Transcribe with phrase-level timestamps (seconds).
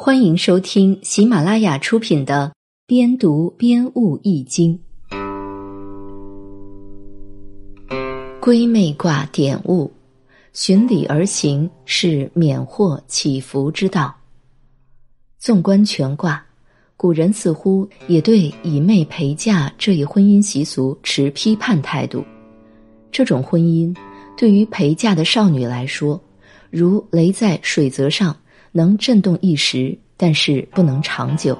[0.00, 2.52] 欢迎收听喜马拉雅出品的
[2.86, 4.78] 《边读边悟易经》，
[8.40, 9.90] 闺妹卦点悟：
[10.52, 14.14] 循礼而行是免祸祈福之道。
[15.36, 16.46] 纵观全卦，
[16.96, 22.24] 古人似乎也对以妹陪嫁这一婚姻习俗持批判态度。
[23.10, 23.92] 这种婚姻
[24.36, 26.22] 对于陪嫁的少女来说，
[26.70, 28.34] 如雷在水泽上。
[28.72, 31.56] 能震动一时，但是不能长久。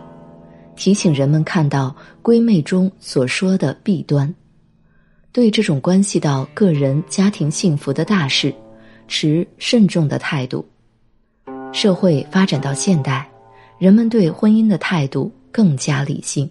[0.76, 4.32] 提醒人们看到闺妹中所说的弊端，
[5.32, 8.54] 对这种关系到个人家庭幸福的大事，
[9.08, 10.64] 持慎重的态度。
[11.72, 13.28] 社会发展到现代，
[13.78, 16.48] 人们对婚姻的态度更加理性，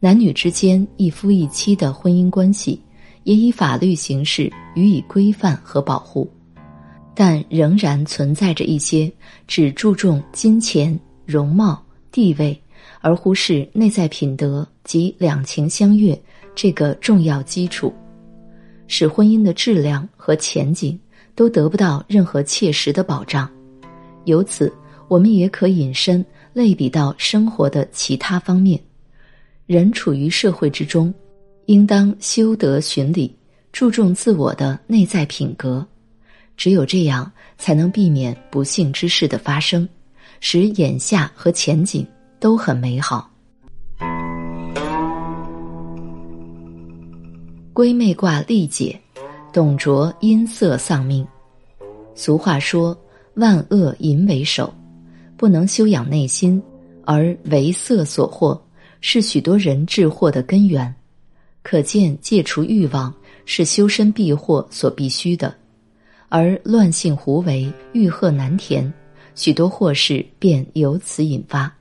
[0.00, 2.80] 男女之间一夫一妻的婚姻关系，
[3.24, 6.30] 也以法律形式予以规范和保护。
[7.14, 9.10] 但仍然存在着一些
[9.46, 12.60] 只注重金钱、容貌、地位，
[13.00, 16.20] 而忽视内在品德及两情相悦
[16.54, 17.94] 这个重要基础，
[18.88, 20.98] 使婚姻的质量和前景
[21.34, 23.48] 都得不到任何切实的保障。
[24.24, 24.72] 由此，
[25.06, 28.80] 我们也可引申类比到生活的其他方面。
[29.66, 31.12] 人处于社会之中，
[31.66, 33.34] 应当修德循礼，
[33.72, 35.86] 注重自我的内在品格。
[36.56, 39.88] 只有这样，才能避免不幸之事的发生，
[40.40, 42.06] 使眼下和前景
[42.38, 43.30] 都很美好。
[47.72, 48.98] 闺妹卦历解，
[49.52, 51.26] 董卓因色丧命。
[52.14, 52.96] 俗话说
[53.34, 54.72] ：“万恶淫为首”，
[55.36, 56.62] 不能修养内心，
[57.04, 58.56] 而为色所惑，
[59.00, 60.94] 是许多人致祸的根源。
[61.64, 63.12] 可见，戒除欲望
[63.44, 65.52] 是修身避祸所必须的。
[66.36, 68.92] 而乱性胡为，欲壑难填，
[69.36, 71.72] 许多祸事便由此引发。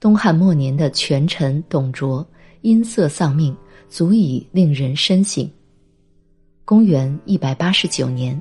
[0.00, 2.26] 东汉末年的权臣董卓
[2.62, 3.54] 因色丧命，
[3.90, 5.46] 足以令人深省。
[6.64, 8.40] 公元一百八十九年，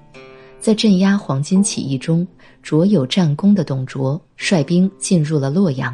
[0.62, 2.26] 在镇压黄巾起义中
[2.62, 5.94] 卓有战功的董卓率兵进入了洛阳，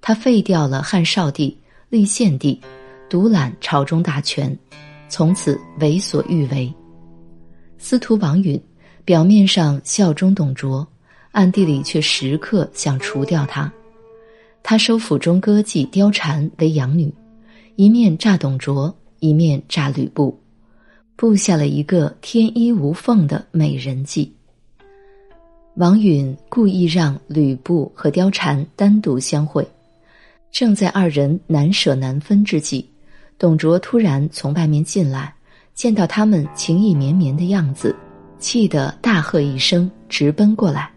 [0.00, 1.56] 他废掉了汉少帝，
[1.88, 2.60] 立献帝，
[3.08, 4.58] 独揽朝中大权，
[5.08, 6.74] 从此为所欲为。
[7.78, 8.60] 司徒王允
[9.04, 10.86] 表面上效忠董卓，
[11.30, 13.72] 暗地里却时刻想除掉他。
[14.62, 17.12] 他收府中歌妓貂蝉为养女，
[17.76, 20.36] 一面诈董卓，一面诈吕布，
[21.14, 24.32] 布下了一个天衣无缝的美人计。
[25.76, 29.64] 王允故意让吕布和貂蝉单独相会，
[30.50, 32.88] 正在二人难舍难分之际，
[33.38, 35.35] 董卓突然从外面进来。
[35.76, 37.94] 见到他们情意绵绵的样子，
[38.38, 40.90] 气得大喝一声，直奔过来。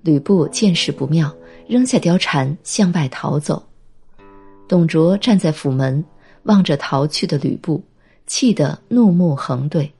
[0.00, 1.30] 吕布见势不妙，
[1.68, 3.62] 扔下貂蝉向外逃走。
[4.66, 6.02] 董卓站在府门，
[6.44, 7.84] 望着逃去的吕布，
[8.26, 9.92] 气得怒目横对。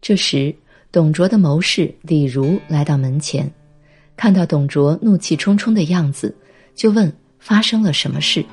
[0.00, 0.54] 这时，
[0.92, 3.52] 董卓的谋士李儒来到门前，
[4.16, 6.32] 看到董卓怒气冲冲的样子，
[6.76, 8.44] 就问发生了什么事。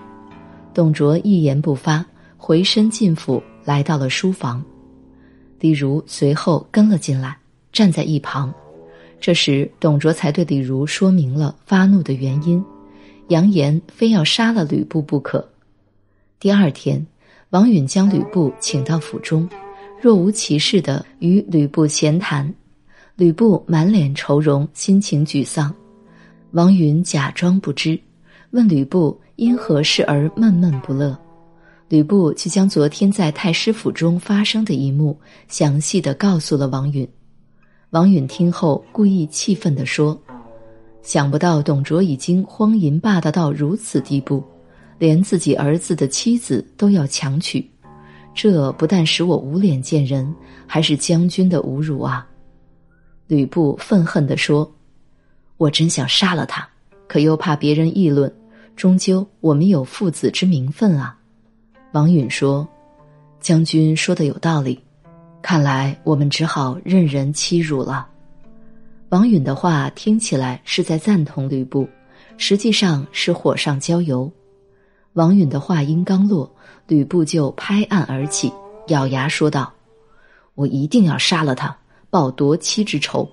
[0.74, 2.04] 董卓一言不发，
[2.36, 4.64] 回身进府，来到了书房。
[5.60, 7.38] 李儒随后跟了进来，
[7.72, 8.54] 站在一旁。
[9.20, 12.64] 这时，董卓才对李儒说明了发怒的原因，
[13.30, 15.48] 扬言非要杀了吕布不可。
[16.40, 17.04] 第二天，
[17.50, 19.50] 王允将吕布请到府中，
[20.00, 22.54] 若无其事的与吕布闲谈。
[23.16, 25.74] 吕布满脸愁容，心情沮丧。
[26.52, 28.00] 王允假装不知，
[28.52, 31.18] 问吕布因何事而闷闷不乐。
[31.90, 35.18] 吕布却将昨天在太师府中发生的一幕
[35.48, 37.08] 详细的告诉了王允。
[37.92, 40.20] 王允听后，故意气愤地说
[41.02, 44.44] ：“想不到董卓已经荒淫霸道到如此地步，
[45.00, 47.66] 连自己儿子的妻子都要强娶，
[48.36, 52.28] 这不但使我无脸见人，还是将军的侮辱啊！”
[53.28, 54.70] 吕布愤恨地说
[55.56, 56.68] ：“我真想杀了他，
[57.08, 58.30] 可又怕别人议论，
[58.76, 61.18] 终究我们有父子之名分啊。”
[61.98, 62.68] 王允说
[63.42, 64.80] ：“将军说的有道理，
[65.42, 68.08] 看来我们只好任人欺辱了。”
[69.10, 71.90] 王允的话听起来是在赞同吕布，
[72.38, 74.32] 实际上是火上浇油。
[75.14, 76.48] 王允的话音刚落，
[76.86, 78.54] 吕布就拍案而起，
[78.90, 79.74] 咬牙说道
[80.54, 81.76] ：“我一定要杀了他，
[82.12, 83.28] 报夺妻之仇。”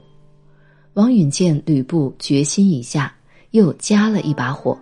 [0.94, 3.14] 王允见吕布决心已下，
[3.50, 4.74] 又加了一把火：“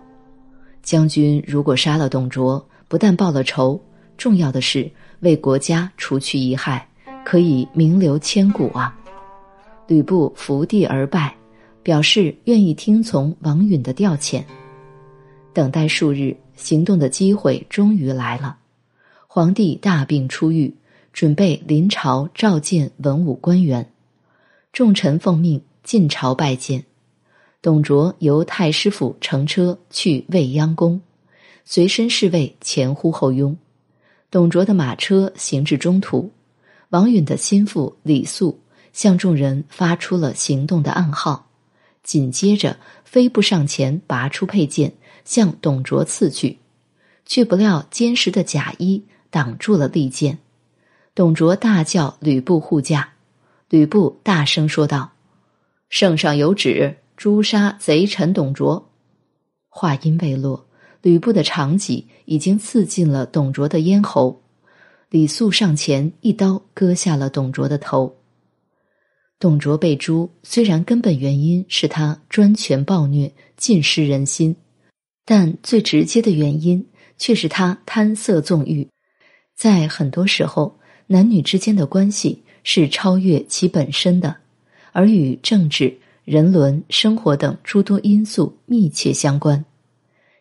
[0.81, 3.79] 将军如果杀了董卓。”不但报了仇，
[4.17, 4.89] 重要的是
[5.21, 6.87] 为国家除去一害，
[7.25, 8.95] 可以名留千古啊！
[9.87, 11.35] 吕布伏地而拜，
[11.81, 14.43] 表示愿意听从王允的调遣。
[15.53, 18.57] 等待数日，行动的机会终于来了。
[19.27, 20.73] 皇帝大病初愈，
[21.11, 23.91] 准备临朝召见文武官员，
[24.71, 26.83] 众臣奉命进朝拜见。
[27.61, 31.01] 董卓由太师府乘车去未央宫，
[31.65, 33.55] 随身侍卫前呼后拥。
[34.29, 36.31] 董卓的马车行至中途，
[36.89, 38.59] 王允的心腹李肃
[38.91, 41.49] 向众人发出了行动的暗号，
[42.03, 44.93] 紧接着飞步上前，拔出佩剑
[45.23, 46.57] 向董卓刺去，
[47.25, 50.39] 却不料坚实的甲衣挡住了利剑。
[51.15, 53.13] 董卓大叫吕布护驾，
[53.69, 55.11] 吕布大声说道
[55.89, 58.89] ：“圣上有旨。”诛杀贼臣董卓，
[59.69, 60.65] 话音未落，
[61.03, 64.41] 吕布的长戟已经刺进了董卓的咽喉。
[65.09, 68.15] 李肃上前一刀割下了董卓的头。
[69.37, 74.55] 董卓被诛，虽然根本原因是他专权暴虐、尽失人心，
[75.25, 78.87] 但最直接的原因却是他贪色纵欲。
[79.53, 84.33] 在很多时候，男女之间的关系是超越其本身的，
[84.93, 85.99] 而与政治。
[86.23, 89.65] 人伦、生活等诸多因素密切相关，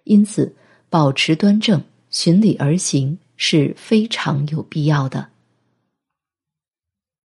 [0.04, 0.54] 因此
[0.88, 5.31] 保持端正、循礼而行是非常有必要的。